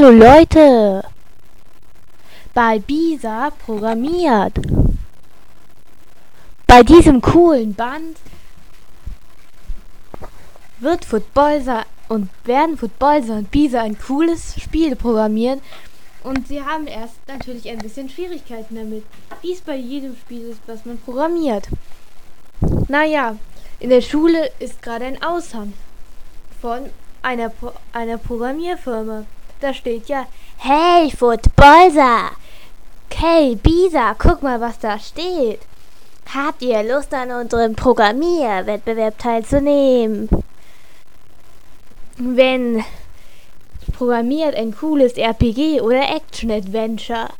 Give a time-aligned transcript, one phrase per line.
[0.00, 1.02] Hallo Leute!
[2.54, 4.52] Bei Bisa programmiert.
[6.68, 8.16] Bei diesem coolen Band
[10.78, 15.60] wird Footballser und werden Footballser und Bisa ein cooles Spiel programmieren
[16.22, 19.02] und sie haben erst natürlich ein bisschen Schwierigkeiten damit,
[19.42, 21.66] wie es bei jedem Spiel ist, was man programmiert.
[22.86, 23.36] Naja,
[23.80, 25.72] in der Schule ist gerade ein Aushang
[26.62, 26.88] von
[27.22, 29.24] einer, Pro einer Programmierfirma.
[29.60, 30.26] Da steht ja,
[30.58, 32.30] hey Footballser,
[33.12, 35.60] hey Bisa, guck mal, was da steht.
[36.32, 40.28] Habt ihr Lust an unserem Programmierwettbewerb teilzunehmen?
[42.18, 42.84] Wenn
[43.98, 47.30] programmiert ein cooles RPG oder Action-Adventure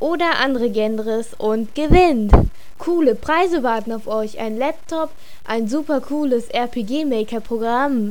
[0.00, 2.32] oder andere Genres und gewinnt.
[2.78, 4.40] Coole Preise warten auf euch.
[4.40, 5.10] Ein Laptop,
[5.44, 8.10] ein super cooles RPG-Maker-Programm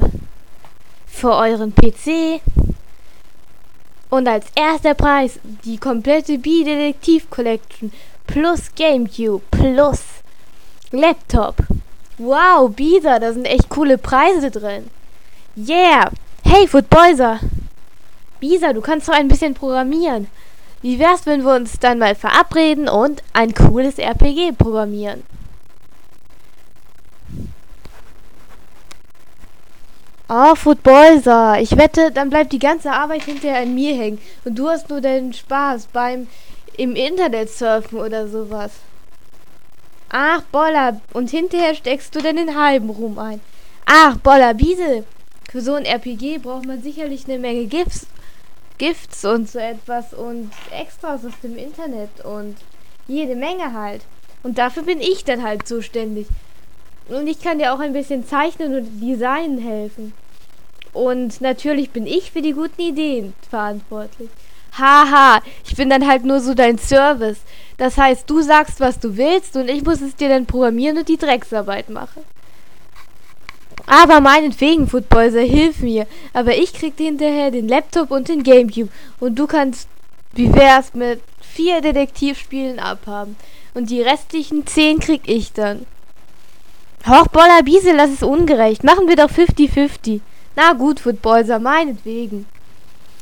[1.05, 2.41] für euren PC.
[4.09, 7.91] Und als erster Preis die komplette B-Detektiv Collection
[8.27, 10.01] plus GameCube plus
[10.91, 11.55] Laptop.
[12.17, 14.89] Wow, Bisa, da sind echt coole Preise drin.
[15.55, 16.11] Yeah!
[16.43, 17.39] Hey, Footboyser!
[18.39, 20.27] Bisa, du kannst doch ein bisschen programmieren.
[20.81, 25.23] Wie wär's, wenn wir uns dann mal verabreden und ein cooles RPG programmieren?
[30.27, 31.59] Oh, Footballser.
[31.61, 34.19] Ich wette, dann bleibt die ganze Arbeit hinterher an mir hängen.
[34.43, 36.27] Und du hast nur deinen Spaß beim
[36.77, 38.71] im Internet surfen oder sowas.
[40.09, 40.99] Ach, Boller.
[41.13, 43.39] Und hinterher steckst du dann den halben Ruhm ein.
[43.85, 45.05] Ach, Boller, Biesel.
[45.51, 48.07] Für so ein RPG braucht man sicherlich eine Menge Gifts,
[48.77, 52.57] Gifts und so etwas und Extras aus dem Internet und
[53.07, 54.01] jede Menge halt.
[54.41, 56.27] Und dafür bin ich dann halt zuständig.
[57.07, 60.13] Und ich kann dir auch ein bisschen zeichnen und designen helfen.
[60.93, 64.29] Und natürlich bin ich für die guten Ideen verantwortlich.
[64.77, 67.39] Haha, ich bin dann halt nur so dein Service.
[67.77, 71.07] Das heißt, du sagst, was du willst und ich muss es dir dann programmieren und
[71.07, 72.23] die Drecksarbeit machen.
[73.87, 76.07] Aber meinetwegen, Footballser, hilf mir.
[76.33, 78.89] Aber ich krieg hinterher den Laptop und den Gamecube.
[79.19, 79.87] Und du kannst,
[80.33, 83.35] wie wär's mit vier Detektivspielen abhaben.
[83.73, 85.85] Und die restlichen zehn krieg ich dann.
[87.07, 88.83] Hochboller Biesel, das ist ungerecht.
[88.83, 90.21] Machen wir doch 50-50.
[90.55, 92.47] Na gut, Footballser, meinetwegen.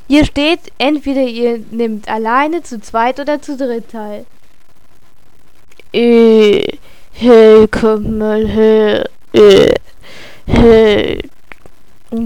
[0.07, 4.25] Hier steht, entweder ihr nehmt alleine, zu zweit oder zu dritt teil.
[5.93, 6.65] Äh,
[7.11, 9.09] hey, komm mal her.
[9.33, 9.73] Äh,
[10.45, 11.19] hey.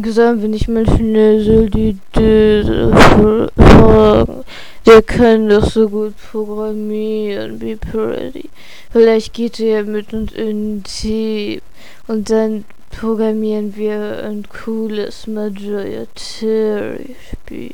[0.06, 4.44] Sollen wir nicht mal schnell die Döse fragen?
[4.87, 8.49] Der kann doch so gut programmieren wie Pretty.
[8.89, 11.59] Vielleicht geht er mit uns in ein Team
[12.07, 17.71] und dann programmieren wir ein cooles Majority-Spiel.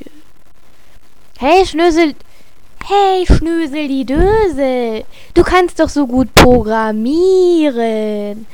[1.37, 2.15] Hey, Schnösel!
[2.83, 5.03] Hey, Schnösel, die Dösel!
[5.35, 8.47] Du kannst doch so gut programmieren!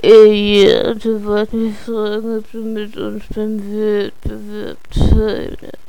[0.00, 5.83] Ey, ja, du wolltest mich fragen, ob du mit uns beim Wettbewerb teilnimmst.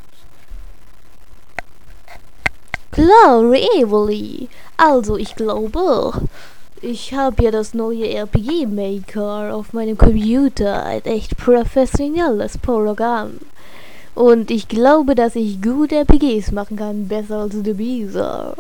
[2.96, 4.48] Klar, really.
[4.78, 6.14] Also, ich glaube,
[6.82, 13.40] ich habe ja das neue RPG Maker auf meinem Computer, ein echt professionelles Programm.
[14.14, 18.56] Und ich glaube, dass ich gut RPGs machen kann, besser als der Bisa.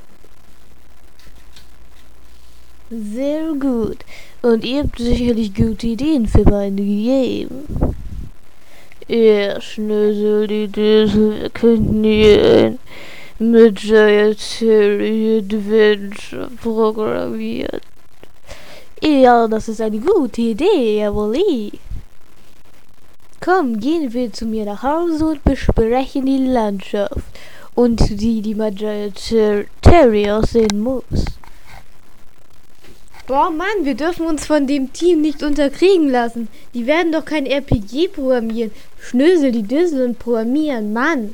[2.89, 3.99] Sehr gut.
[4.41, 7.47] Und ihr habt sicherlich gute Ideen für meine Game.
[9.07, 12.03] Ja, Schnösel, die Düsel, könnten
[13.39, 17.81] mit Dietary Adventure programmiert.
[19.01, 21.71] Ja, das ist eine gute Idee, jawohl.
[23.41, 27.19] Komm, gehen wir zu mir nach Hause und besprechen die Landschaft
[27.75, 29.11] und die die Magier
[29.81, 31.25] Terry aussehen muss.
[33.27, 36.47] Boah, Mann, wir dürfen uns von dem Team nicht unterkriegen lassen.
[36.73, 38.71] Die werden doch kein RPG programmieren.
[38.99, 41.33] Schnösel die Düssel und programmieren, Mann.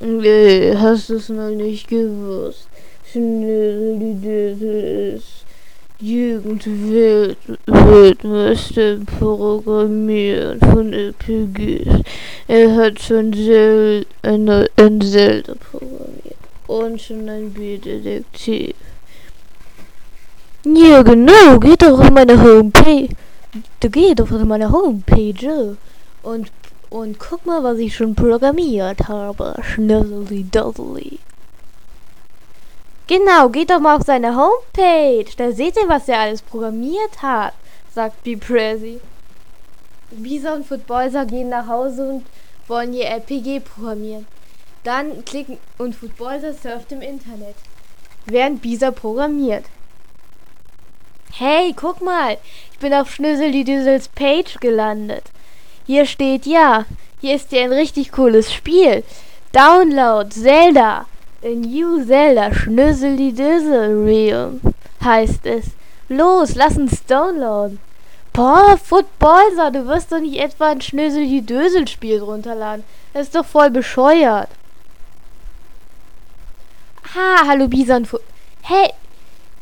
[0.00, 2.68] Nee, hast du es noch nicht gewusst.
[3.12, 5.44] Düssel ist
[5.98, 7.36] Jugendwild
[7.66, 12.02] Wildmeister Programmieren von RPGs.
[12.46, 16.36] Er hat schon Zel eine, ein Zelda programmiert
[16.68, 18.76] und schon ein B-Detektiv.
[20.64, 23.08] Ja, genau, geht doch auf meine Homepage.
[23.80, 25.76] Du gehst doch auf meine Homepage
[26.22, 26.52] und,
[26.90, 29.54] und guck mal, was ich schon programmiert habe.
[29.62, 31.18] Schnuzzly Duzzly.
[33.06, 35.30] Genau, geht doch mal auf seine Homepage.
[35.36, 37.54] Da seht ihr, was er alles programmiert hat,
[37.94, 38.36] sagt B.
[38.36, 39.00] Prezi.
[40.10, 42.26] Bisa und Footballser gehen nach Hause und
[42.66, 44.26] wollen ihr RPG programmieren.
[44.84, 47.56] Dann klicken und Footballer surft im Internet.
[48.26, 49.64] Während Bisa programmiert.
[51.32, 52.38] Hey, guck mal,
[52.72, 55.24] ich bin auf Schnüssel die Düsels Page gelandet.
[55.88, 56.84] Hier steht ja,
[57.18, 59.02] hier ist ja ein richtig cooles Spiel.
[59.52, 61.06] Download Zelda.
[61.42, 64.60] A New Zelda Schnüssel die Düsel Realm
[65.02, 65.68] heißt es.
[66.10, 67.78] Los, lass uns downloaden.
[68.34, 72.84] Boah, Footballer, du wirst doch nicht etwa ein Schnösel die Dösel Spiel runterladen.
[73.14, 74.50] Das ist doch voll bescheuert.
[77.14, 78.06] Ha, hallo Bison.
[78.60, 78.90] Hey,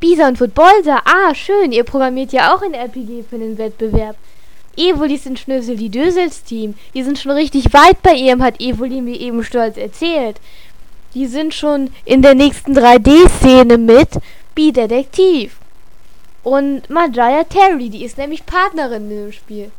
[0.00, 1.02] Bison Footballer.
[1.04, 1.70] Ah, schön.
[1.70, 4.16] Ihr programmiert ja auch ein RPG für den Wettbewerb.
[4.76, 6.74] Evoli in Schnösel die Dösels Team.
[6.94, 10.40] Die sind schon richtig weit bei ihrem, hat Evoli mir eben stolz erzählt.
[11.14, 14.10] Die sind schon in der nächsten 3D-Szene mit
[14.54, 15.56] Bi-Detektiv.
[16.42, 19.70] Und Majaya Terry, die ist nämlich Partnerin in dem Spiel.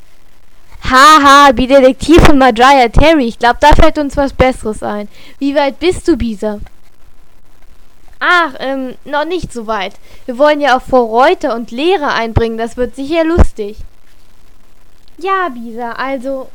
[0.83, 3.27] Haha, Bi-Detektiv von Majaya Terry.
[3.27, 5.07] Ich glaube, da fällt uns was Besseres ein.
[5.39, 6.59] Wie weit bist du, Bisa?
[8.19, 9.93] Ach, ähm, noch nicht so weit.
[10.25, 12.57] Wir wollen ja auch Reuter und Lehrer einbringen.
[12.57, 13.77] Das wird sicher lustig.
[15.17, 16.49] Ja, Bisa, also.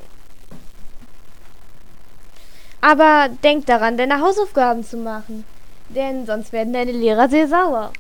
[2.80, 5.44] Aber denk daran, deine Hausaufgaben zu machen.
[5.88, 7.92] Denn sonst werden deine Lehrer sehr sauer.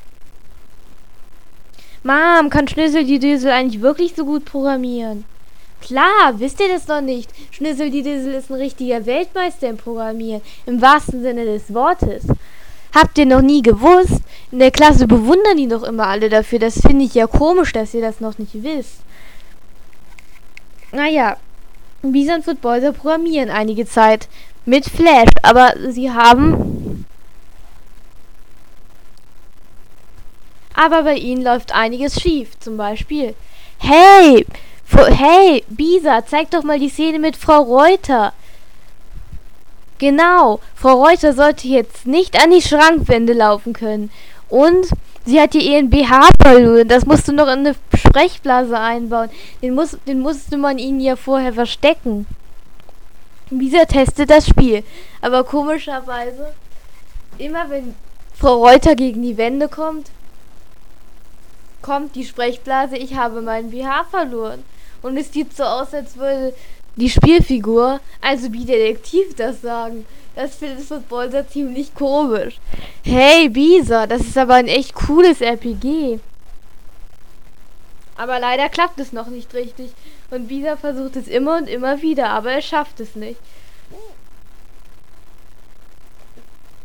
[2.02, 5.24] Mom, kann Schnüssel die Düsel eigentlich wirklich so gut programmieren?
[5.80, 7.30] Klar, wisst ihr das noch nicht?
[7.50, 12.24] Schnüssel die Düsel ist ein richtiger Weltmeister im Programmieren, im wahrsten Sinne des Wortes.
[12.94, 14.20] Habt ihr noch nie gewusst?
[14.50, 16.58] In der Klasse bewundern die doch immer alle dafür.
[16.58, 18.98] Das finde ich ja komisch, dass ihr das noch nicht wisst.
[20.92, 21.36] Naja,
[22.02, 24.28] Bison Footballer programmieren einige Zeit
[24.64, 27.06] mit Flash, aber sie haben
[30.74, 32.58] aber bei ihnen läuft einiges schief.
[32.58, 33.34] Zum Beispiel,
[33.78, 34.44] hey,
[34.88, 38.32] hey, Bisa, zeig doch mal die Szene mit Frau Reuter.
[39.98, 44.10] Genau, Frau Reuter sollte jetzt nicht an die Schrankwände laufen können.
[44.48, 44.88] Und
[45.24, 46.88] sie hat ihr ihren BH verloren.
[46.88, 49.30] Das musst du noch in eine Sprechblase einbauen.
[49.60, 52.26] Den, muss, den musste man ihnen ja vorher verstecken.
[53.50, 54.82] Bisa testet das Spiel.
[55.20, 56.54] Aber komischerweise,
[57.38, 57.94] immer wenn
[58.34, 60.10] Frau Reuter gegen die Wände kommt,
[61.82, 64.64] kommt die Sprechblase, ich habe meinen BH verloren.
[65.02, 66.54] Und es sieht so aus, als würde
[66.96, 70.06] die Spielfigur, also wie Detektiv das sagen.
[70.34, 72.58] Das findet das Footballer ziemlich komisch.
[73.02, 76.18] Hey Bisa, das ist aber ein echt cooles RPG.
[78.16, 79.92] Aber leider klappt es noch nicht richtig.
[80.30, 83.38] Und Bisa versucht es immer und immer wieder, aber er schafft es nicht.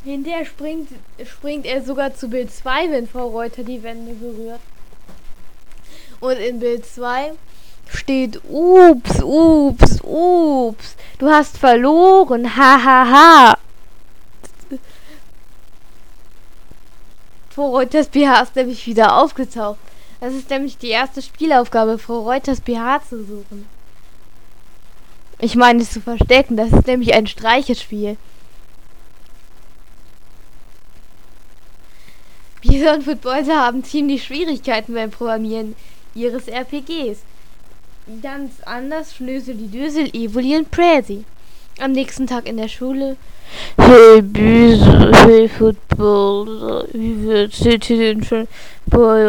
[0.03, 0.89] Hinterher springt,
[1.25, 4.61] springt er sogar zu Bild 2, wenn Frau Reuter die Wände berührt.
[6.19, 7.33] Und in Bild 2
[7.95, 10.95] steht Ups, ups, ups.
[11.19, 12.55] Du hast verloren.
[12.55, 13.57] Ha ha ha.
[17.49, 19.79] Frau Reuters BH ist nämlich wieder aufgetaucht.
[20.19, 23.67] Das ist nämlich die erste Spielaufgabe, Frau Reuters BH zu suchen.
[25.39, 28.17] Ich meine es zu verstecken, das ist nämlich ein Streichespiel.
[32.61, 35.75] Bieser und Footballer haben ziemlich Schwierigkeiten beim Programmieren
[36.15, 37.19] ihres RPGs.
[38.21, 41.25] Ganz anders Schnösel die Dösel, Evoli und Prezi.
[41.77, 43.17] Am nächsten Tag in der Schule.
[43.77, 48.47] Hey Büse, hey Football, wie wird seht ihr denn schon
[48.85, 49.27] bei?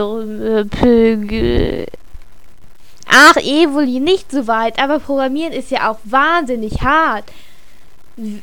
[3.08, 7.24] Ach, Evoli, nicht so weit, aber Programmieren ist ja auch wahnsinnig hart.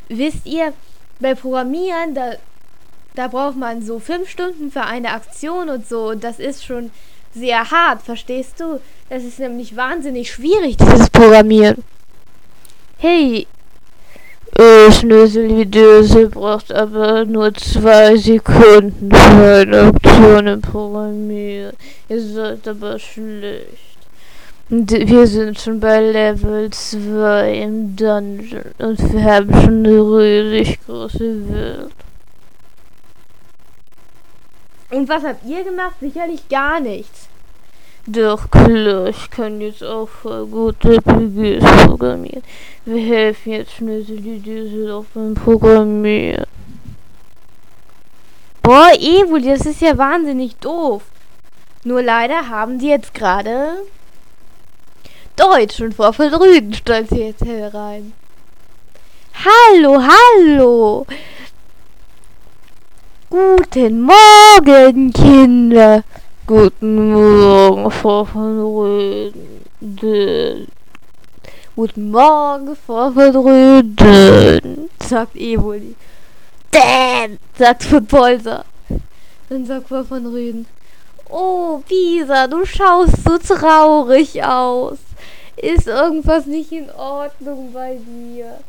[0.10, 0.74] Wisst ihr,
[1.22, 2.34] bei Programmieren, da,
[3.16, 6.92] da braucht man so fünf Stunden für eine Aktion und so, und das ist schon
[7.36, 8.80] sehr hart, verstehst du?
[9.10, 11.84] Das ist nämlich wahnsinnig schwierig, dieses Programmieren.
[12.98, 13.46] Hey,
[14.58, 21.76] äh, Schnösel Dösel braucht aber nur zwei Sekunden für eine Aktion im Programmieren.
[22.08, 23.98] Ihr seid aber schlecht.
[24.70, 31.50] Wir sind schon bei Level 2 im Dungeon und wir haben schon eine riesig große
[31.50, 31.94] Welt.
[34.90, 35.96] Und was habt ihr gemacht?
[36.00, 37.25] Sicherlich gar nichts.
[38.08, 42.44] Doch klar, ich kann jetzt auch voll gut RPGs programmieren.
[42.86, 45.08] Wir helfen jetzt Schnösel die Düsel auf
[45.44, 46.46] Programmieren.
[48.62, 51.02] Boah, Evoli, das ist ja wahnsinnig doof.
[51.84, 53.84] Nur leider haben die jetzt gerade
[55.36, 58.14] Deutsch und von Rügen stand sie jetzt herein.
[59.34, 61.08] Hallo, hallo.
[63.30, 66.04] Guten Morgen, Kinder.
[66.48, 70.68] Guten Morgen, Frau von Röden.
[71.76, 75.96] Guten Morgen, Frau von Röden, sagt Evoli.
[76.72, 77.40] denn?
[77.58, 78.64] sagt Footballser.
[79.50, 80.68] Dann sagt Frau von Rüden.
[81.32, 85.00] Oh, Bisa, du schaust so traurig aus.
[85.56, 88.60] Ist irgendwas nicht in Ordnung bei dir?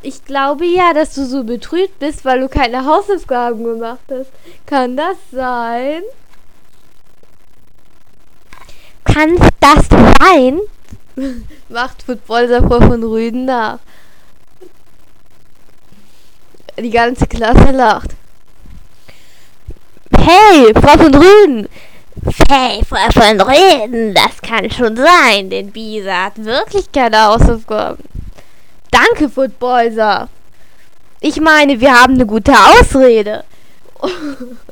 [0.00, 4.30] Ich glaube ja, dass du so betrübt bist, weil du keine Hausaufgaben gemacht hast.
[4.64, 6.02] Kann das sein?
[9.12, 9.86] Kann das
[10.20, 10.60] sein?
[11.68, 13.78] Macht Footballser vor von Rüden nach.
[16.78, 18.10] Die ganze Klasse lacht.
[20.16, 21.68] Hey, Frau von Rüden!
[22.48, 28.04] Hey, Frau von Rüden, das kann schon sein, denn Bisa hat wirklich keine Hausaufgaben.
[28.90, 30.28] Danke, Footballser.
[31.20, 33.44] Ich meine, wir haben eine gute Ausrede.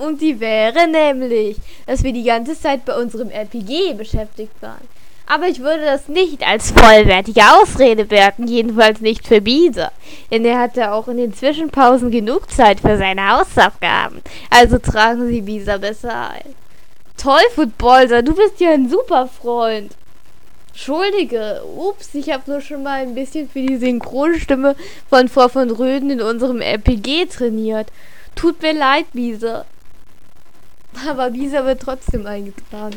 [0.00, 4.88] Und die wäre nämlich, dass wir die ganze Zeit bei unserem RPG beschäftigt waren.
[5.26, 9.92] Aber ich würde das nicht als vollwertige Ausrede werten, jedenfalls nicht für Bisa.
[10.30, 14.22] Denn er hatte auch in den Zwischenpausen genug Zeit für seine Hausaufgaben.
[14.48, 16.54] Also tragen Sie Bisa besser ein.
[17.18, 19.92] Toll, Footballser, du bist ja ein super Freund.
[20.70, 24.76] Entschuldige, ups, ich habe nur schon mal ein bisschen für die Synchronstimme
[25.10, 27.88] von Frau von Röden in unserem RPG trainiert.
[28.34, 29.66] Tut mir leid, Bisa.
[31.08, 32.96] Aber Bisa wird trotzdem eingetragen.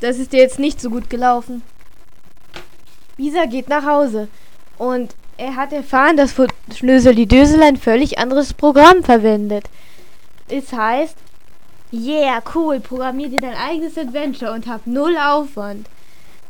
[0.00, 1.62] Das ist dir jetzt nicht so gut gelaufen.
[3.16, 4.28] Bisa geht nach Hause
[4.78, 6.34] und er hat erfahren, dass
[6.74, 9.64] Schnöseli Dösel ein völlig anderes Programm verwendet.
[10.48, 11.16] Es heißt,
[11.92, 15.86] yeah, cool, programmier dir dein eigenes Adventure und hab null Aufwand.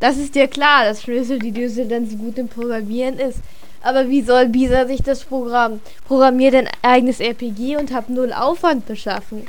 [0.00, 3.38] Das ist dir klar, dass Schnöseli Dösel dann so gut im Programmieren ist.
[3.82, 8.86] Aber wie soll Bisa sich das Programm programmier dein eigenes RPG und hab null Aufwand
[8.86, 9.46] beschaffen?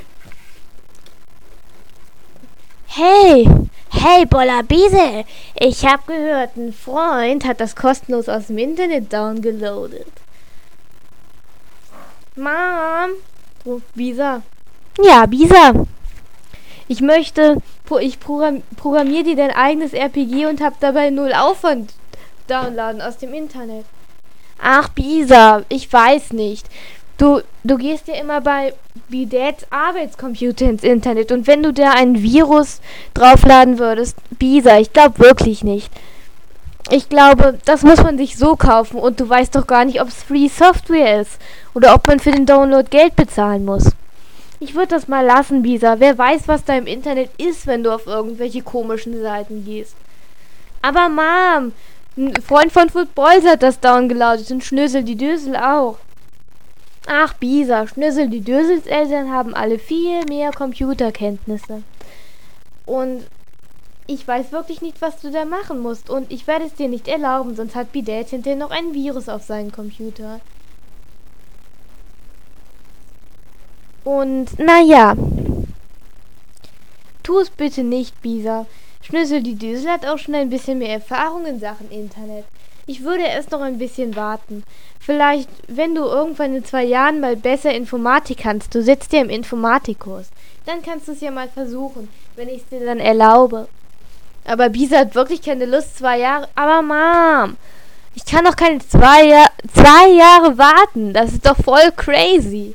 [2.94, 3.48] Hey,
[3.88, 5.24] hey Bolla Biesel,
[5.58, 10.12] ich hab gehört, ein Freund hat das kostenlos aus dem Internet downgeloadet.
[12.36, 13.12] Mom,
[13.64, 14.42] ruft Bisa.
[15.02, 15.72] Ja, Bisa.
[16.86, 17.62] Ich möchte,
[18.02, 21.94] ich programmiere dir dein eigenes RPG und hab dabei null Aufwand
[22.46, 23.86] downladen aus dem Internet.
[24.60, 26.68] Ach, Bisa, ich weiß nicht.
[27.22, 28.74] Du, du gehst ja immer bei
[29.08, 32.80] Bidets Arbeitscomputer ins Internet und wenn du da ein Virus
[33.14, 35.88] draufladen würdest, Bisa, ich glaube wirklich nicht.
[36.90, 40.08] Ich glaube, das muss man sich so kaufen und du weißt doch gar nicht, ob
[40.08, 41.38] es Free Software ist
[41.74, 43.92] oder ob man für den Download Geld bezahlen muss.
[44.58, 46.00] Ich würde das mal lassen, Bisa.
[46.00, 49.94] Wer weiß, was da im Internet ist, wenn du auf irgendwelche komischen Seiten gehst.
[50.82, 51.70] Aber Mom,
[52.16, 55.98] ein Freund von Footballs hat das downgeloadet und Schnösel die Dösel auch.
[57.06, 61.82] Ach, Bisa, Schnüssel, die Döselseltern haben alle viel mehr Computerkenntnisse.
[62.86, 63.24] Und
[64.06, 66.10] ich weiß wirklich nicht, was du da machen musst.
[66.10, 69.42] Und ich werde es dir nicht erlauben, sonst hat Bidet hinterher noch ein Virus auf
[69.42, 70.40] seinen Computer.
[74.04, 75.16] Und naja.
[77.22, 78.66] Tu es bitte nicht, Bisa.
[79.00, 82.44] Schnüssel die Düsel hat auch schon ein bisschen mehr Erfahrung in Sachen Internet.
[82.86, 84.64] Ich würde erst noch ein bisschen warten.
[84.98, 89.30] Vielleicht, wenn du irgendwann in zwei Jahren mal besser Informatik kannst, du sitzt ja im
[89.30, 90.28] Informatikkurs,
[90.66, 93.68] dann kannst du es ja mal versuchen, wenn ich es dir dann erlaube.
[94.44, 96.48] Aber Bisa hat wirklich keine Lust, zwei Jahre.
[96.54, 97.56] Aber Mom,
[98.14, 101.12] ich kann doch keine zwei, Jahr zwei Jahre warten.
[101.12, 102.74] Das ist doch voll crazy.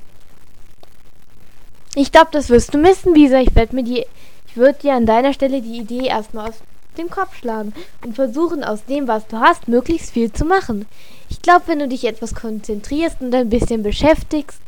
[1.95, 3.39] Ich glaube, das wirst du missen, Bisa.
[3.39, 4.05] Ich werde mir die.
[4.47, 6.55] Ich würde dir an deiner Stelle die Idee erstmal aus
[6.97, 7.73] den Kopf schlagen
[8.03, 10.85] und versuchen, aus dem, was du hast, möglichst viel zu machen.
[11.29, 14.59] Ich glaube, wenn du dich etwas konzentrierst und ein bisschen beschäftigst,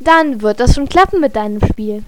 [0.00, 2.04] dann wird das schon klappen mit deinem Spiel.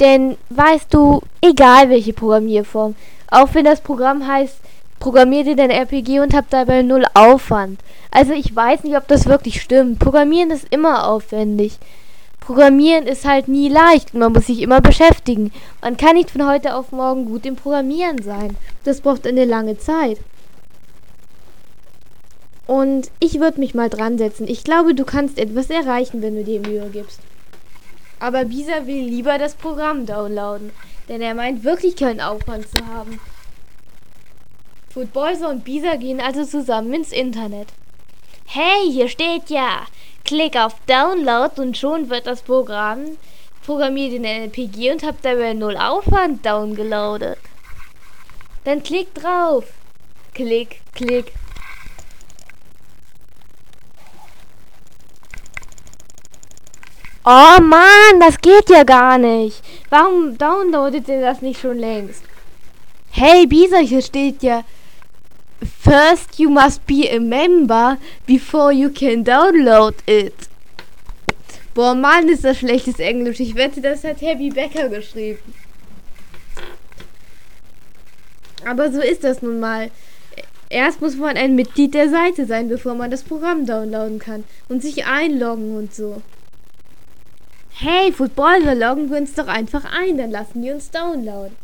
[0.00, 2.94] Denn weißt du, egal welche Programmierform,
[3.30, 4.56] auch wenn das Programm heißt,
[4.98, 7.80] programmier dir dein RPG und hab dabei null Aufwand.
[8.10, 9.98] Also ich weiß nicht, ob das wirklich stimmt.
[9.98, 11.78] Programmieren ist immer aufwendig.
[12.40, 14.14] Programmieren ist halt nie leicht.
[14.14, 15.52] Man muss sich immer beschäftigen.
[15.82, 18.56] Man kann nicht von heute auf morgen gut im Programmieren sein.
[18.84, 20.18] Das braucht eine lange Zeit.
[22.66, 24.48] Und ich würde mich mal dran setzen.
[24.48, 27.20] Ich glaube, du kannst etwas erreichen, wenn du dir Mühe gibst.
[28.20, 30.70] Aber Bisa will lieber das Programm downloaden,
[31.08, 33.18] denn er meint wirklich keinen Aufwand zu haben.
[34.90, 37.68] Footballser und Bisa gehen also zusammen ins Internet.
[38.44, 39.86] Hey, hier steht ja,
[40.30, 43.18] Klick auf Download und schon wird das Programm
[43.66, 47.40] programmiert in LPG und habt dabei null Aufwand downgeloadet.
[48.62, 49.64] Dann klick drauf.
[50.32, 51.32] Klick, klick.
[57.24, 59.60] Oh Mann, das geht ja gar nicht.
[59.88, 62.22] Warum downloadet ihr das nicht schon längst?
[63.10, 64.62] Hey Bisa, hier steht ja
[65.62, 70.48] First you must be a member before you can download it.
[71.74, 73.40] Boah, Mann, ist das schlechtes Englisch.
[73.40, 75.54] Ich wette, das hat Happy Becker geschrieben.
[78.66, 79.90] Aber so ist das nun mal.
[80.68, 84.44] Erst muss man ein Mitglied der Seite sein, bevor man das Programm downloaden kann.
[84.68, 86.22] Und sich einloggen und so.
[87.70, 91.56] Hey, Footballer, loggen wir uns doch einfach ein, dann lassen wir uns downloaden.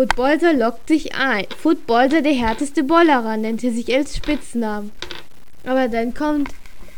[0.00, 1.44] Footballer loggt sich ein.
[1.58, 4.92] Footballer, der härteste Bollerer, nennt er sich als Spitznamen.
[5.66, 6.54] Aber dann kommt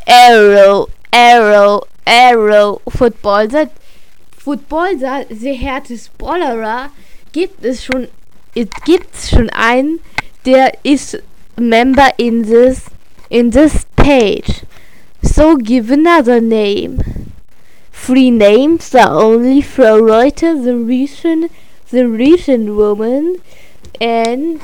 [0.07, 3.71] Arrow, Arrow, Arrow, Footballer.
[4.39, 6.91] Footballer, der härteste Bollerer,
[7.33, 8.07] gibt es schon,
[8.55, 9.99] es gibt schon einen,
[10.47, 11.21] der ist
[11.57, 12.83] member in this,
[13.31, 14.63] in this page.
[15.23, 16.99] So give another name.
[17.91, 21.51] Three names are only for Reuter, the recent,
[21.93, 23.37] the recent woman
[24.01, 24.61] and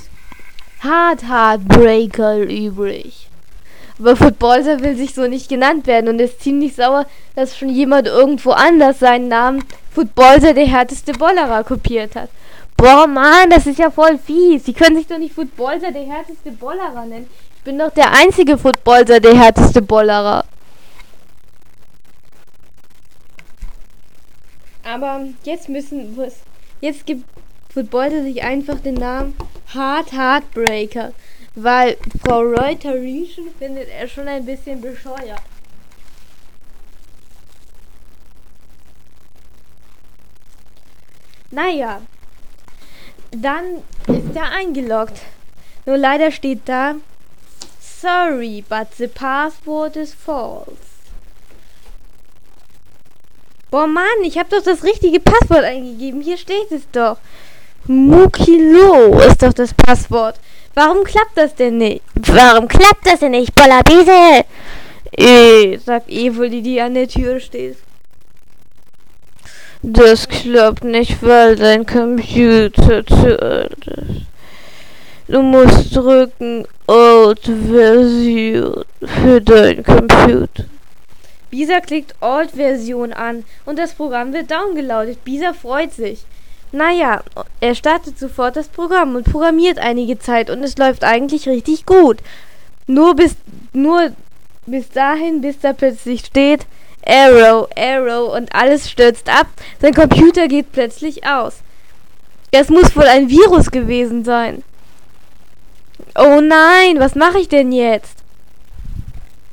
[0.80, 3.28] Hard Heartbreaker übrig.
[3.98, 8.06] Aber Footballer will sich so nicht genannt werden und ist ziemlich sauer, dass schon jemand
[8.06, 12.30] irgendwo anders seinen Namen Footballer der härteste Bollerer kopiert hat.
[12.76, 14.64] Boah, Mann, das ist ja voll fies.
[14.64, 17.28] Sie können sich doch nicht Footballer der härteste Bollerer nennen.
[17.56, 20.44] Ich bin doch der einzige Footballer der härteste Bollerer.
[24.84, 26.16] Aber jetzt müssen
[26.80, 27.24] jetzt gibt
[27.72, 29.34] Footballer sich einfach den Namen
[29.74, 31.12] Hard Heartbreaker,
[31.54, 35.42] weil Frau Reuter Rieschen findet er schon ein bisschen bescheuert.
[41.50, 42.02] Naja,
[43.30, 45.20] dann ist er eingeloggt.
[45.86, 46.96] Nur leider steht da,
[47.80, 50.87] sorry, but the password is false.
[53.70, 56.22] Boah, Mann, ich habe doch das richtige Passwort eingegeben.
[56.22, 57.18] Hier steht es doch.
[57.86, 60.36] Mukilo ist doch das Passwort.
[60.74, 62.02] Warum klappt das denn nicht?
[62.14, 64.44] Warum klappt das denn nicht, Bollabese?
[65.12, 67.76] Äh, sagt Evoli, die an der Tür steht.
[69.82, 74.26] Das klappt nicht, weil dein Computer zu alt ist.
[75.28, 80.64] Du musst drücken Alt Version für deinen Computer.
[81.50, 85.24] Bisa klickt Alt Version an und das Programm wird downgeloadet.
[85.24, 86.24] Bisa freut sich.
[86.72, 87.22] Naja,
[87.60, 92.18] er startet sofort das Programm und programmiert einige Zeit und es läuft eigentlich richtig gut.
[92.86, 93.36] Nur bis,
[93.72, 94.12] nur
[94.66, 96.66] bis dahin, bis da plötzlich steht,
[97.06, 99.46] Arrow, Arrow und alles stürzt ab.
[99.80, 101.60] Sein Computer geht plötzlich aus.
[102.50, 104.62] Es muss wohl ein Virus gewesen sein.
[106.14, 108.18] Oh nein, was mache ich denn jetzt?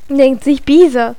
[0.09, 1.15] Denkt sich Bisa.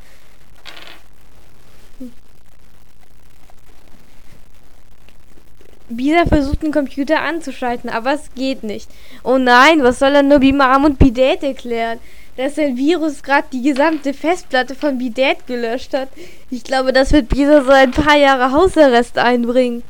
[5.88, 8.88] Bisa versucht den Computer anzuschalten, aber es geht nicht.
[9.22, 12.00] Oh nein, was soll er nur Bimam und Bidet erklären?
[12.36, 16.08] dass ein Virus gerade die gesamte Festplatte von Bidet gelöscht hat.
[16.50, 19.82] Ich glaube, das wird Bisa so ein paar Jahre Hausarrest einbringen.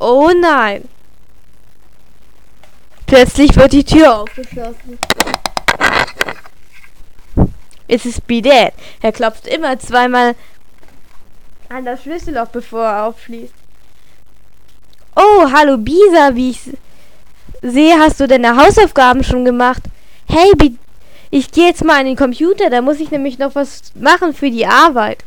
[0.00, 0.88] Oh nein.
[3.06, 4.98] Plötzlich wird die Tür aufgeschlossen.
[7.86, 8.72] Es ist Bidet.
[9.02, 10.34] Er klopft immer zweimal
[11.68, 13.54] an das Schlüsselloch, bevor er aufschließt.
[15.16, 16.60] Oh, hallo Bisa, wie ich
[17.62, 19.82] sehe, hast du deine Hausaufgaben schon gemacht?
[20.28, 20.52] Hey.
[21.30, 24.50] Ich gehe jetzt mal an den Computer, da muss ich nämlich noch was machen für
[24.50, 25.18] die Arbeit.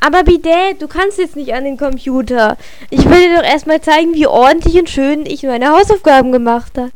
[0.00, 2.56] Aber Bidet, du kannst jetzt nicht an den Computer.
[2.90, 6.90] Ich will dir doch erstmal zeigen, wie ordentlich und schön ich meine Hausaufgaben gemacht habe.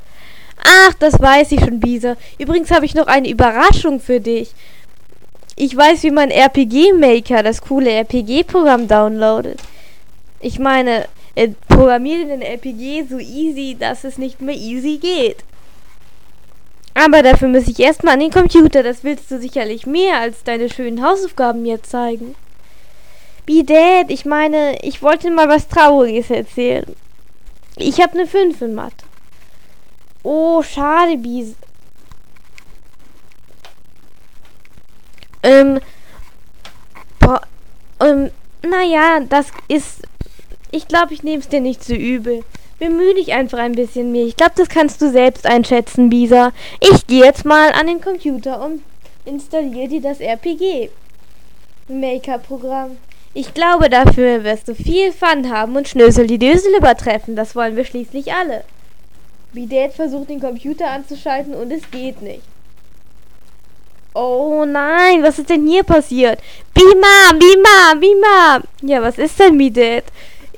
[0.63, 2.17] Ach, das weiß ich schon, Bisa.
[2.39, 4.53] Übrigens habe ich noch eine Überraschung für dich.
[5.57, 9.59] Ich weiß, wie man RPG Maker, das coole RPG-Programm, downloadet.
[10.43, 15.45] Ich meine, äh, programmiere den RPG so easy, dass es nicht mehr easy geht.
[16.95, 18.83] Aber dafür muss ich erstmal an den Computer.
[18.83, 22.35] Das willst du sicherlich mehr als deine schönen Hausaufgaben mir zeigen.
[23.47, 26.85] Wie Dad, ich meine, ich wollte mal was Trauriges erzählen.
[27.77, 29.05] Ich habe eine 5 in Mathe.
[30.23, 31.55] Oh, schade, Bies.
[35.43, 35.81] Ähm,
[37.19, 37.41] boah,
[38.01, 38.31] ähm,
[38.63, 40.03] naja, das ist.
[40.73, 42.45] Ich glaube, ich nehme es dir nicht zu übel.
[42.79, 44.25] Bemühe dich einfach ein bisschen mehr.
[44.25, 46.51] Ich glaube, das kannst du selbst einschätzen, Bisa.
[46.81, 48.83] Ich gehe jetzt mal an den Computer und
[49.27, 50.89] installiere dir das RPG
[51.89, 52.97] Maker-Programm.
[53.35, 57.37] Ich glaube, dafür wirst du viel Fun haben und Schnösel die Dösel übertreffen.
[57.37, 58.65] Das wollen wir schließlich alle.
[59.53, 62.43] Bidet versucht den Computer anzuschalten und es geht nicht.
[64.15, 66.39] Oh nein, was ist denn hier passiert?
[66.75, 68.63] Bima, Bima, Bima.
[68.83, 70.05] Ja, was ist denn, Bidet?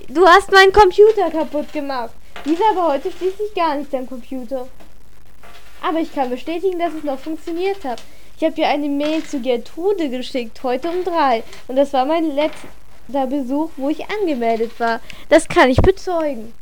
[0.09, 2.13] Du hast meinen Computer kaputt gemacht.
[2.45, 4.67] Dieser war heute schließlich gar nicht dein Computer.
[5.83, 8.03] Aber ich kann bestätigen, dass es noch funktioniert hat.
[8.37, 11.45] Ich habe dir eine Mail zu Gertrude geschickt, heute um drei.
[11.69, 15.01] Und das war mein letzter Besuch, wo ich angemeldet war.
[15.29, 16.53] Das kann ich bezeugen.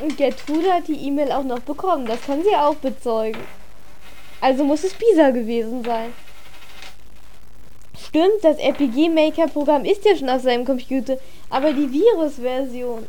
[0.00, 2.06] Und Gertrude hat die E-Mail auch noch bekommen.
[2.06, 3.40] Das kann sie auch bezeugen.
[4.40, 6.12] Also muss es Bisa gewesen sein.
[8.06, 13.06] Stimmt, das RPG Maker Programm ist ja schon auf seinem Computer, aber die Virus-Version.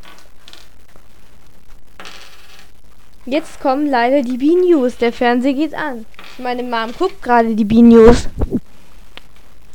[3.25, 4.97] Jetzt kommen leider die B-News.
[4.97, 6.05] Der Fernseher geht an.
[6.39, 8.27] Meine Mom guckt gerade die B-News.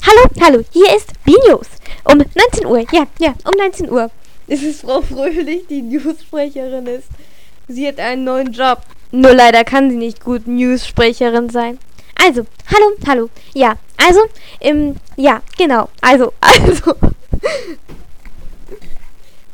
[0.04, 1.68] Hallo, hallo, hier ist B-News.
[2.04, 4.10] Um 19 Uhr, ja, ja, um 19 Uhr.
[4.48, 7.08] Es ist Frau Fröhlich, die News-Sprecherin ist.
[7.68, 8.82] Sie hat einen neuen Job.
[9.12, 11.78] Nur leider kann sie nicht gut News-Sprecherin sein.
[12.14, 13.30] Also, hallo, hallo.
[13.54, 14.20] Ja, also,
[14.60, 15.88] im, ja, genau.
[16.00, 16.94] Also, also.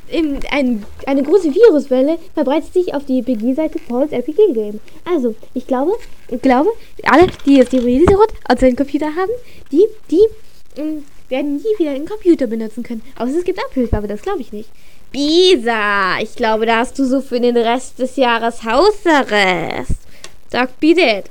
[0.09, 4.81] in, ein, eine große Viruswelle verbreitet sich auf die RPG-Seite Pauls RPG Game.
[5.05, 5.93] Also, ich glaube,
[6.29, 6.71] ich glaube,
[7.05, 9.33] alle, die jetzt die Release-Rot auf seinem Computer haben,
[9.71, 10.27] die, die,
[10.77, 13.03] ähm, werden nie wieder einen Computer benutzen können.
[13.17, 14.69] Außer es gibt Abhilfe, aber das glaube ich nicht.
[15.11, 19.99] Bisa, ich glaube, da hast du so für den Rest des Jahres Hausarrest.
[20.49, 21.31] Sagt Bidet.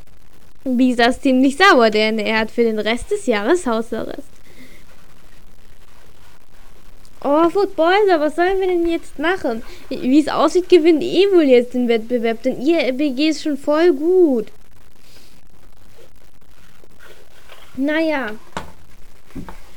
[0.64, 4.28] Bisa ist ziemlich sauer, denn er hat für den Rest des Jahres Hausarrest.
[7.24, 9.64] Oh, Footballer, was sollen wir denn jetzt machen?
[9.90, 13.94] Wie es aussieht, gewinnt eh wohl jetzt den Wettbewerb, denn ihr RBG ist schon voll
[13.94, 14.48] gut.
[17.76, 18.32] Naja.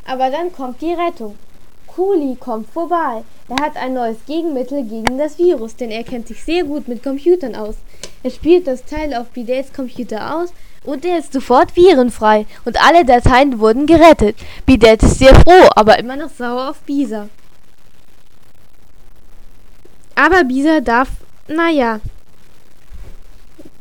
[0.06, 1.38] Aber dann kommt die Rettung.
[1.86, 3.24] Kuli kommt vorbei.
[3.48, 7.02] Er hat ein neues Gegenmittel gegen das Virus, denn er kennt sich sehr gut mit
[7.02, 7.76] Computern aus.
[8.22, 10.52] Er spielt das Teil auf Bidets Computer aus
[10.84, 14.36] und er ist sofort virenfrei und alle Dateien wurden gerettet.
[14.66, 17.28] Bidet ist sehr froh, aber immer noch sauer auf Bisa.
[20.14, 21.08] Aber Bisa darf,
[21.48, 22.00] naja.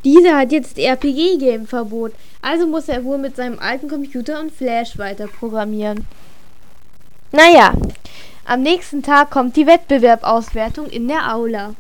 [0.04, 5.28] Dieser hat jetzt RPG-Game-Verbot, also muss er wohl mit seinem alten Computer und Flash weiter
[5.28, 6.06] programmieren.
[7.32, 7.74] Naja,
[8.46, 11.76] am nächsten Tag kommt die Wettbewerbauswertung in der Aula.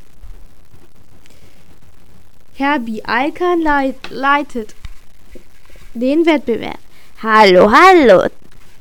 [2.55, 4.75] Herbie Alkan leit leitet
[5.93, 6.79] den Wettbewerb.
[7.21, 8.27] Hallo, hallo.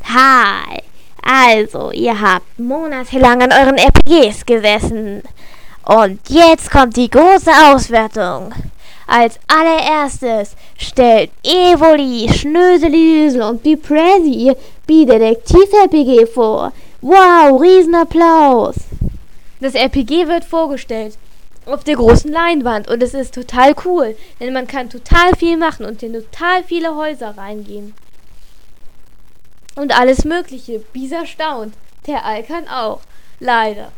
[0.04, 0.82] Hi.
[1.22, 5.22] Also, ihr habt monatelang an euren RPGs gesessen.
[5.84, 8.52] Und jetzt kommt die große Auswertung.
[9.06, 16.72] Als allererstes stellt Evoli, Schnöselisel und Bipresi ihr Bi-Detektiv-RPG vor.
[17.00, 18.76] Wow, Riesenapplaus!
[19.60, 21.16] Das RPG wird vorgestellt
[21.66, 25.86] auf der großen Leinwand und es ist total cool, denn man kann total viel machen
[25.86, 27.94] und in total viele Häuser reingehen.
[29.74, 30.80] Und alles Mögliche.
[30.92, 31.74] Bisa staunt.
[32.06, 33.00] Der Alkan auch.
[33.40, 33.90] Leider.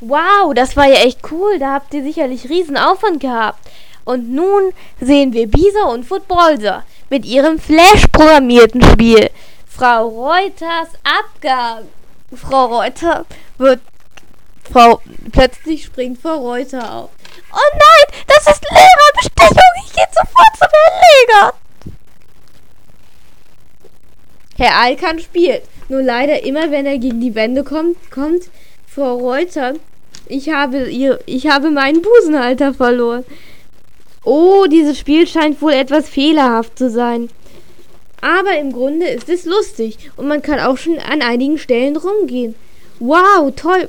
[0.00, 1.58] Wow, das war ja echt cool.
[1.58, 3.66] Da habt ihr sicherlich riesen Aufwand gehabt.
[4.04, 9.30] Und nun sehen wir Bisa und Footballser mit ihrem Flash-programmierten Spiel.
[9.66, 11.86] Frau Reuters Abgang.
[12.34, 13.24] Frau Reuter
[13.58, 13.80] wird
[14.72, 15.00] Frau,
[15.32, 17.10] plötzlich springt Frau Reuter auf.
[17.52, 19.72] Oh nein, das ist Lehrerbestechung.
[19.86, 21.54] Ich gehe sofort zum Herrn Leger.
[24.58, 25.62] Herr Alkan spielt.
[25.88, 28.44] Nur leider immer, wenn er gegen die Wände kommt, kommt
[28.86, 29.74] Frau Reuter.
[30.26, 33.24] Ich habe ihr, ich habe meinen Busenhalter verloren.
[34.24, 37.28] Oh, dieses Spiel scheint wohl etwas fehlerhaft zu sein.
[38.20, 42.56] Aber im Grunde ist es lustig und man kann auch schon an einigen Stellen rumgehen.
[42.98, 43.88] Wow, toll.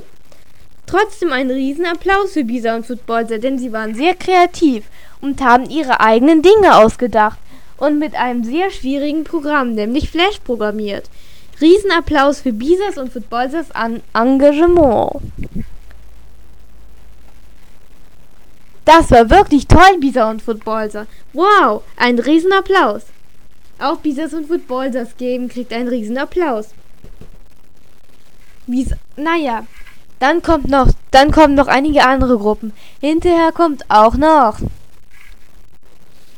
[0.88, 4.86] Trotzdem ein Riesenapplaus für Bisa und Footballser, denn sie waren sehr kreativ
[5.20, 7.38] und haben ihre eigenen Dinge ausgedacht
[7.76, 11.10] und mit einem sehr schwierigen Programm, nämlich Flash, programmiert.
[11.60, 13.66] Riesenapplaus für Bisas und Footballsers
[14.14, 15.20] Engagement.
[18.86, 21.06] Das war wirklich toll, Bisa und Footballser.
[21.34, 23.02] Wow, ein Riesenapplaus.
[23.78, 26.68] Auch Bisas und Footballsers Game kriegt einen Riesenapplaus.
[28.66, 29.66] Bis, naja,
[30.20, 32.72] dann kommt noch, dann kommen noch einige andere Gruppen.
[33.00, 34.58] Hinterher kommt auch noch.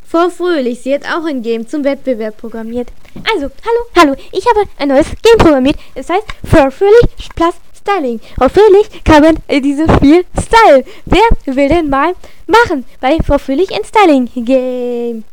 [0.07, 2.89] Frau Fröhlich, sie hat auch ein Game zum Wettbewerb programmiert.
[3.33, 5.77] Also, hallo, hallo, ich habe ein neues Game programmiert.
[5.95, 8.21] Es heißt Frau Fröhlich plus Styling.
[8.37, 10.85] Frau Fröhlich kann man in diesem Spiel Style.
[11.07, 12.15] Wer will denn mal
[12.47, 15.25] machen bei Frau Fröhlich ein Styling Game?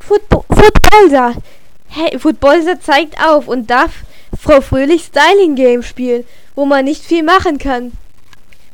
[0.00, 1.34] Football, Footballser.
[1.88, 3.90] Hey, Footballser zeigt auf und darf
[4.42, 6.24] Frau Fröhlich Styling Game spielen
[6.54, 7.92] wo man nicht viel machen kann.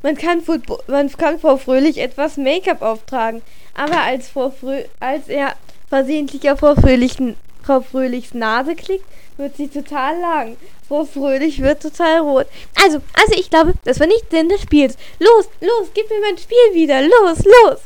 [0.03, 0.43] Man kann,
[0.87, 3.43] man kann Frau Fröhlich etwas Make-up auftragen,
[3.75, 5.55] aber als, Frau Frö als er
[5.89, 7.17] versehentlich auf Frau, Fröhlich,
[7.63, 9.05] Frau Fröhlichs Nase klickt,
[9.37, 10.57] wird sie total lang.
[10.87, 12.47] Frau Fröhlich wird total rot.
[12.83, 14.97] Also, also ich glaube, das war nicht Sinn des Spiels.
[15.19, 17.03] Los, los, gib mir mein Spiel wieder.
[17.03, 17.81] Los, los.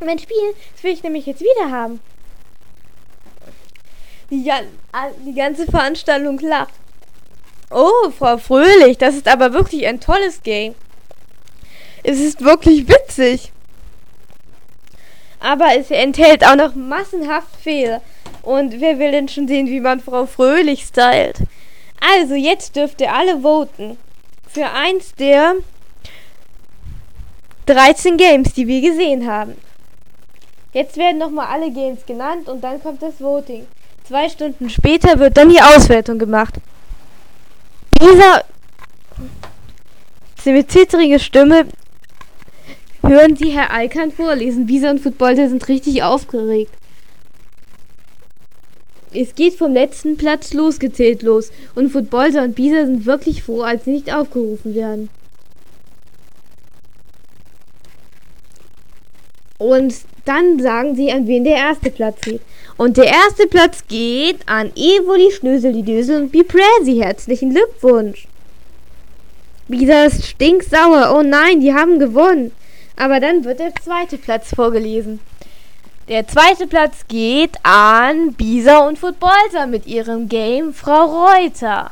[0.00, 2.00] Mein Spiel, das will ich nämlich jetzt wieder haben.
[4.30, 4.50] Die,
[5.26, 6.74] die ganze Veranstaltung lacht.
[7.70, 10.74] Oh, Frau Fröhlich, das ist aber wirklich ein tolles Game.
[12.02, 13.52] Es ist wirklich witzig.
[15.38, 18.02] Aber es enthält auch noch massenhaft Fehler.
[18.42, 21.38] Und wer will denn schon sehen, wie man Frau Fröhlich stylt?
[22.00, 23.98] Also, jetzt dürft ihr alle voten.
[24.48, 25.56] Für eins der
[27.66, 29.56] 13 Games, die wir gesehen haben.
[30.72, 33.66] Jetzt werden nochmal alle Games genannt und dann kommt das Voting.
[34.10, 36.54] Zwei Stunden später wird dann die Auswertung gemacht.
[38.02, 38.42] Dieser
[40.46, 41.66] mit zittrige Stimme
[43.02, 44.66] hören Sie Herr Alkan vorlesen.
[44.66, 46.72] Bisa und Footballer sind richtig aufgeregt.
[49.14, 53.84] Es geht vom letzten Platz losgezählt los und Footballer und Bisa sind wirklich froh, als
[53.84, 55.08] sie nicht aufgerufen werden.
[59.56, 59.94] Und
[60.30, 62.40] dann sagen sie, an wen der erste Platz geht.
[62.76, 67.00] Und der erste Platz geht an Evoli, Schnösel, Dösel und Bipresi.
[67.02, 68.28] Herzlichen Glückwunsch.
[69.66, 71.14] Bisa ist stinksauer.
[71.16, 72.52] Oh nein, die haben gewonnen.
[72.96, 75.20] Aber dann wird der zweite Platz vorgelesen.
[76.08, 81.90] Der zweite Platz geht an Bisa und Footballser mit ihrem Game Frau Reuter.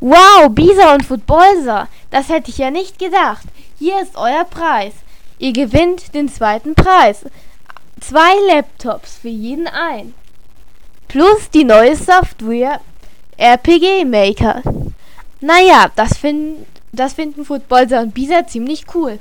[0.00, 3.46] Wow, Bisa und Footballser, das hätte ich ja nicht gedacht.
[3.78, 4.92] Hier ist euer Preis.
[5.42, 7.24] Ihr gewinnt den zweiten Preis.
[8.00, 10.14] Zwei Laptops für jeden ein.
[11.08, 12.80] Plus die neue Software
[13.38, 14.62] RPG Maker.
[15.40, 19.18] Naja, das, find, das finden Footballser und Bisa ziemlich cool.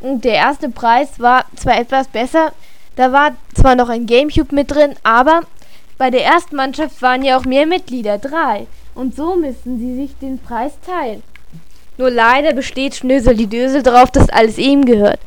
[0.00, 2.50] Und der erste Preis war zwar etwas besser,
[2.96, 5.42] da war zwar noch ein Gamecube mit drin, aber
[5.98, 8.66] bei der ersten Mannschaft waren ja auch mehr Mitglieder, drei.
[8.96, 11.22] Und so müssen sie sich den Preis teilen.
[11.96, 15.20] Nur leider besteht Schnösel die Dösel darauf, dass alles ihm gehört.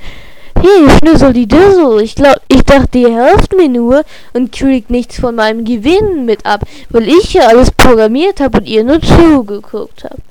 [0.65, 5.19] Hey, Schnüssel die Düssel, ich glaub, ich dachte, ihr helft mir nur und kriegt nichts
[5.19, 10.05] von meinem Gewinn mit ab, weil ich ja alles programmiert habe und ihr nur zugeguckt
[10.05, 10.21] habt.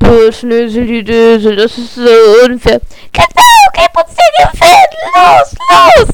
[0.00, 2.10] Boah, Schnüssel die Düssel, das ist so
[2.44, 2.80] unfair.
[3.12, 6.08] Genau, gib uns den Gewinn, los, los!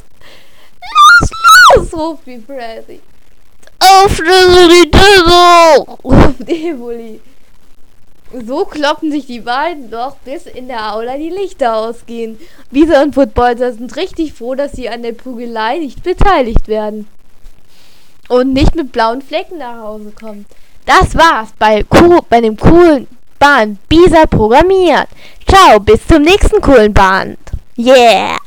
[0.92, 1.31] Los,
[1.74, 3.00] los, ruft wie Freddy.
[3.79, 7.18] Auf, Schnüssel die Düssel, ruft Evoli.
[8.46, 12.38] So kloppen sich die beiden doch, bis in der Aula die Lichter ausgehen.
[12.70, 17.06] Bisa und Footballer sind richtig froh, dass sie an der Prügelei nicht beteiligt werden.
[18.28, 20.46] Und nicht mit blauen Flecken nach Hause kommen.
[20.86, 21.84] Das war's bei,
[22.28, 23.06] bei dem coolen
[23.38, 25.08] Band Bisa programmiert.
[25.46, 27.38] Ciao, bis zum nächsten coolen Band.
[27.76, 28.44] Yeah!